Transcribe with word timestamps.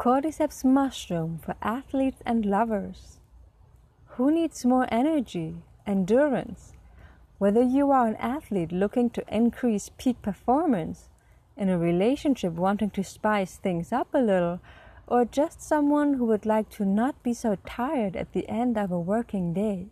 Cordyceps 0.00 0.64
mushroom 0.64 1.40
for 1.44 1.56
athletes 1.60 2.22
and 2.24 2.46
lovers. 2.46 3.18
Who 4.16 4.30
needs 4.30 4.64
more 4.64 4.86
energy, 4.90 5.56
endurance? 5.86 6.72
Whether 7.36 7.60
you 7.60 7.90
are 7.90 8.06
an 8.06 8.16
athlete 8.16 8.72
looking 8.72 9.10
to 9.10 9.24
increase 9.28 9.90
peak 9.98 10.22
performance, 10.22 11.10
in 11.54 11.68
a 11.68 11.76
relationship 11.76 12.54
wanting 12.54 12.88
to 12.92 13.04
spice 13.04 13.56
things 13.56 13.92
up 13.92 14.08
a 14.14 14.22
little, 14.22 14.62
or 15.06 15.26
just 15.26 15.60
someone 15.60 16.14
who 16.14 16.24
would 16.24 16.46
like 16.46 16.70
to 16.70 16.86
not 16.86 17.22
be 17.22 17.34
so 17.34 17.58
tired 17.66 18.16
at 18.16 18.32
the 18.32 18.48
end 18.48 18.78
of 18.78 18.90
a 18.90 18.98
working 18.98 19.52
day. 19.52 19.88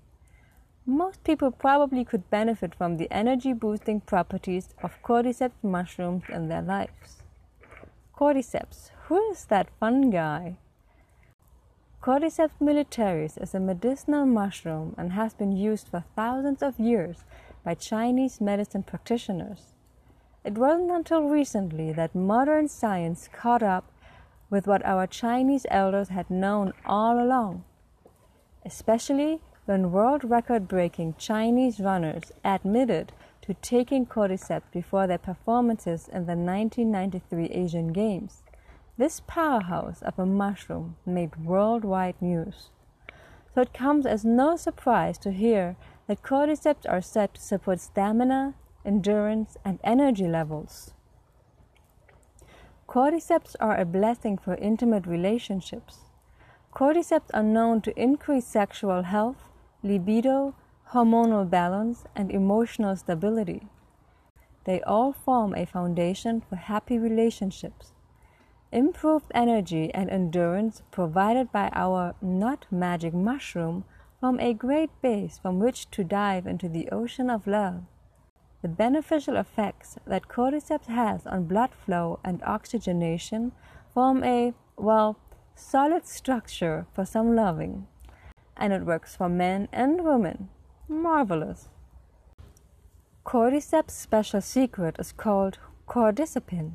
Most 0.87 1.23
people 1.23 1.51
probably 1.51 2.07
could 2.07 2.31
benefit 2.31 2.75
from 2.75 2.97
the 2.97 3.13
energy 3.13 3.53
boosting 3.53 4.01
properties 4.01 4.71
of 4.83 5.03
cordyceps 5.03 5.63
mushrooms 5.63 6.25
in 6.33 6.49
their 6.49 6.63
lives. 6.63 7.19
Cordyceps, 8.19 8.91
who 9.09 9.31
is 9.31 9.47
that 9.47 9.71
fun 9.81 10.11
guy? 10.11 10.59
Cordyceps 12.03 12.61
militaris 12.61 13.43
is 13.43 13.55
a 13.55 13.59
medicinal 13.59 14.27
mushroom 14.27 14.95
and 14.99 15.13
has 15.13 15.33
been 15.33 15.51
used 15.51 15.89
for 15.89 16.05
thousands 16.15 16.63
of 16.63 16.79
years 16.79 17.25
by 17.65 17.73
Chinese 17.73 18.39
medicine 18.39 18.83
practitioners. 18.83 19.73
It 20.45 20.59
wasn't 20.59 20.91
until 20.91 21.23
recently 21.23 21.91
that 21.95 22.15
modern 22.15 22.69
science 22.69 23.31
caught 23.33 23.63
up 23.63 23.91
with 24.51 24.67
what 24.67 24.85
our 24.85 25.07
Chinese 25.07 25.65
elders 25.71 26.11
had 26.11 26.29
known 26.29 26.75
all 26.85 27.19
along, 27.19 27.65
especially 28.67 29.41
when 29.65 29.91
world 29.91 30.23
record 30.23 30.69
breaking 30.69 31.15
Chinese 31.17 31.81
runners 31.81 32.31
admitted 32.45 33.13
to 33.41 33.55
taking 33.55 34.05
cordyceps 34.05 34.71
before 34.71 35.07
their 35.07 35.17
performances 35.17 36.09
in 36.09 36.27
the 36.27 36.37
1993 36.37 37.47
Asian 37.47 37.91
Games. 37.95 38.43
This 38.99 39.21
powerhouse 39.29 40.03
of 40.03 40.19
a 40.19 40.27
mushroom 40.27 40.97
made 41.07 41.37
worldwide 41.37 42.21
news. 42.21 42.71
So 43.55 43.61
it 43.61 43.73
comes 43.73 44.07
as 44.07 44.25
no 44.25 44.57
surprise 44.57 45.19
to 45.19 45.31
hear 45.31 45.77
that 46.09 46.25
cordyceps 46.25 46.85
are 46.89 47.01
said 47.01 47.35
to 47.35 47.41
support 47.41 47.79
stamina, 47.79 48.55
endurance, 48.85 49.57
and 49.65 49.79
energy 49.85 50.27
levels. 50.27 50.95
Cordyceps 52.89 53.55
are 53.61 53.79
a 53.79 53.85
blessing 53.85 54.37
for 54.37 54.57
intimate 54.57 55.07
relationships. 55.07 55.99
Cordyceps 56.75 57.31
are 57.33 57.45
known 57.45 57.81
to 57.83 57.97
increase 57.97 58.47
sexual 58.47 59.03
health, 59.03 59.49
libido, 59.85 60.57
hormonal 60.91 61.49
balance, 61.49 62.05
and 62.17 62.33
emotional 62.33 62.97
stability. 62.97 63.69
They 64.65 64.83
all 64.83 65.13
form 65.13 65.55
a 65.55 65.67
foundation 65.67 66.41
for 66.41 66.57
happy 66.57 66.99
relationships. 66.99 67.93
Improved 68.71 69.33
energy 69.35 69.93
and 69.95 70.11
endurance 70.11 70.83
provided 70.91 71.51
by 71.51 71.71
our 71.73 72.15
not 72.21 72.67
magic 72.71 73.15
mushroom 73.15 73.85
form 74.21 74.39
a 74.41 74.53
great 74.53 74.91
base 75.01 75.39
from 75.39 75.59
which 75.59 75.91
to 75.93 76.05
dive 76.05 76.47
into 76.47 76.69
the 76.69 76.89
ocean 76.91 77.31
of 77.31 77.47
love. 77.47 77.85
The 78.61 78.69
beneficial 78.69 79.37
effects 79.37 79.97
that 80.07 80.29
cordyceps 80.29 80.87
has 80.87 81.27
on 81.27 81.45
blood 81.45 81.71
flow 81.87 82.19
and 82.23 82.43
oxygenation 82.43 83.53
form 83.95 84.23
a, 84.23 84.53
well, 84.77 85.19
solid 85.55 86.07
structure 86.07 86.87
for 86.93 87.07
some 87.07 87.35
loving. 87.35 87.87
And 88.57 88.73
it 88.73 88.85
works 88.85 89.17
for 89.17 89.29
men 89.29 89.69
and 89.73 90.05
women. 90.05 90.51
Marvelous. 90.89 91.69
Cordyceps' 93.25 93.93
special 93.93 94.41
secret 94.41 94.97
is 94.99 95.13
called 95.13 95.59
cordycepin. 95.87 96.73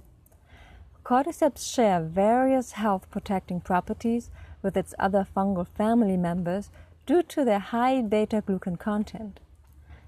Cordyceps 1.04 1.74
share 1.74 2.02
various 2.02 2.72
health 2.74 3.10
protecting 3.12 3.60
properties 3.60 4.30
with 4.62 4.78
its 4.78 4.96
other 4.98 5.28
fungal 5.36 5.68
family 5.68 6.16
members 6.16 6.70
due 7.06 7.22
to 7.24 7.44
their 7.44 7.60
high 7.60 8.02
beta 8.02 8.42
glucan 8.42 8.80
content. 8.80 9.42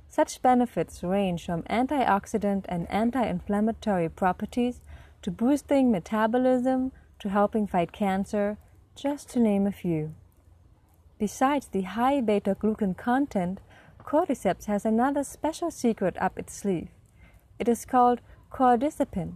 Such 0.08 0.42
benefits 0.42 1.04
range 1.04 1.46
from 1.46 1.64
antioxidant 1.64 2.64
and 2.70 2.90
anti 2.90 3.22
inflammatory 3.26 4.08
properties 4.08 4.80
to 5.22 5.32
boosting 5.32 5.92
metabolism 5.92 6.94
to 7.20 7.28
helping 7.28 7.68
fight 7.68 7.92
cancer, 7.92 8.58
just 8.96 9.30
to 9.32 9.40
name 9.40 9.68
a 9.68 9.74
few. 9.74 10.14
Besides 11.20 11.68
the 11.68 11.82
high 11.82 12.22
beta 12.22 12.56
glucan 12.56 12.96
content, 12.96 13.60
cordyceps 14.02 14.66
has 14.66 14.86
another 14.86 15.26
special 15.26 15.72
secret 15.72 16.16
up 16.22 16.40
its 16.40 16.54
sleeve. 16.54 16.88
It 17.60 17.68
is 17.68 17.84
called 17.84 18.22
cordycepin, 18.50 19.34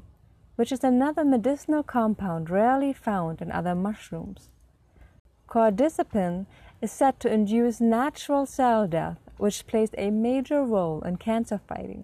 which 0.60 0.74
is 0.74 0.84
another 0.84 1.24
medicinal 1.24 1.82
compound 1.82 2.50
rarely 2.50 2.92
found 2.92 3.42
in 3.42 3.50
other 3.50 3.74
mushrooms. 3.74 4.50
Cordycepin 5.48 6.48
is 6.82 6.92
said 6.92 7.18
to 7.22 7.34
induce 7.34 7.80
natural 7.80 8.46
cell 8.46 8.86
death 8.86 9.20
which 9.38 9.66
plays 9.68 9.92
a 9.98 10.10
major 10.10 10.62
role 10.62 11.02
in 11.04 11.16
cancer 11.16 11.62
fighting. 11.66 12.04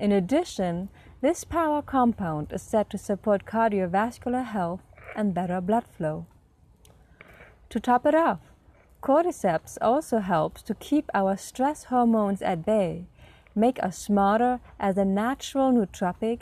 In 0.00 0.10
addition, 0.10 0.88
this 1.20 1.44
power 1.44 1.80
compound 1.80 2.52
is 2.52 2.60
said 2.60 2.90
to 2.90 2.98
support 2.98 3.46
cardiovascular 3.46 4.44
health 4.44 4.82
and 5.14 5.32
better 5.32 5.60
blood 5.60 5.84
flow. 5.96 6.26
To 7.68 7.78
top 7.78 8.04
it 8.04 8.16
off, 8.16 8.40
cordyceps 9.00 9.78
also 9.80 10.18
helps 10.18 10.62
to 10.62 10.74
keep 10.74 11.08
our 11.14 11.36
stress 11.36 11.84
hormones 11.84 12.42
at 12.42 12.66
bay, 12.66 13.06
make 13.54 13.80
us 13.80 13.96
smarter 13.96 14.58
as 14.80 14.98
a 14.98 15.04
natural 15.04 15.70
nootropic, 15.70 16.40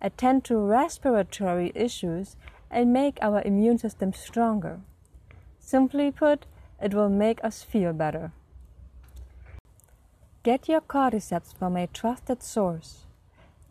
attend 0.00 0.44
to 0.44 0.58
respiratory 0.58 1.72
issues, 1.74 2.36
and 2.70 2.92
make 2.92 3.18
our 3.22 3.40
immune 3.42 3.78
system 3.78 4.12
stronger. 4.12 4.80
Simply 5.58 6.10
put, 6.10 6.46
it 6.82 6.92
will 6.92 7.08
make 7.08 7.42
us 7.44 7.62
feel 7.62 7.92
better. 7.92 8.32
Get 10.42 10.68
your 10.68 10.82
cordyceps 10.82 11.56
from 11.56 11.76
a 11.76 11.86
trusted 11.86 12.42
source. 12.42 13.06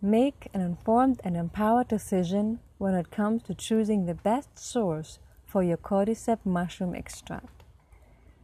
Make 0.01 0.47
an 0.53 0.61
informed 0.61 1.22
and 1.23 1.38
empowered 1.38 1.88
decision 1.88 2.59
when 2.78 2.95
it 2.95 3.11
comes 3.11 3.44
to 3.44 3.53
choosing 3.53 4.05
the 4.05 4.16
best 4.16 4.57
source 4.57 5.19
for 5.45 5.61
your 5.61 5.78
cordyceps 5.78 6.45
mushroom 6.45 6.95
extract. 6.95 7.63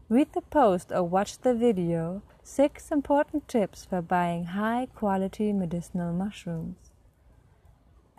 Read 0.09 0.34
the 0.34 0.41
post 0.41 0.91
or 0.91 1.03
watch 1.03 1.40
the 1.40 1.53
video 1.53 2.22
Six 2.44 2.91
Important 2.91 3.47
Tips 3.47 3.85
for 3.85 4.01
Buying 4.01 4.46
High 4.46 4.88
Quality 4.96 5.51
Medicinal 5.53 6.13
Mushrooms. 6.13 6.89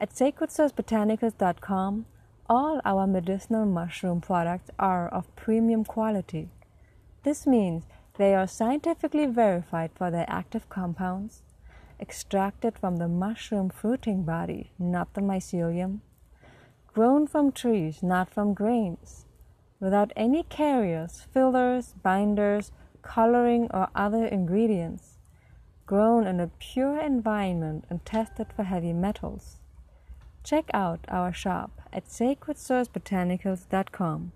At 0.02 0.14
sacredsourcebotanicals.com, 0.14 2.06
all 2.48 2.80
our 2.86 3.06
medicinal 3.06 3.66
mushroom 3.66 4.22
products 4.22 4.70
are 4.78 5.06
of 5.08 5.36
premium 5.36 5.84
quality. 5.84 6.48
This 7.22 7.46
means 7.46 7.84
they 8.16 8.34
are 8.34 8.46
scientifically 8.46 9.26
verified 9.26 9.90
for 9.94 10.10
their 10.10 10.24
active 10.26 10.70
compounds, 10.70 11.42
extracted 12.00 12.78
from 12.78 12.96
the 12.96 13.08
mushroom 13.08 13.68
fruiting 13.68 14.22
body, 14.22 14.72
not 14.78 15.12
the 15.12 15.20
mycelium, 15.20 16.00
grown 16.86 17.26
from 17.26 17.52
trees, 17.52 18.02
not 18.02 18.30
from 18.30 18.54
grains, 18.54 19.26
without 19.80 20.14
any 20.16 20.44
carriers, 20.44 21.26
fillers, 21.30 21.94
binders, 22.02 22.72
coloring, 23.02 23.68
or 23.70 23.88
other 23.94 24.24
ingredients, 24.24 25.18
grown 25.84 26.26
in 26.26 26.40
a 26.40 26.50
pure 26.58 26.98
environment 26.98 27.84
and 27.90 28.06
tested 28.06 28.46
for 28.56 28.62
heavy 28.62 28.94
metals. 28.94 29.59
Check 30.50 30.66
out 30.74 31.06
our 31.06 31.32
shop 31.32 31.70
at 31.92 32.06
sacredsourcebotanicals.com. 32.06 34.32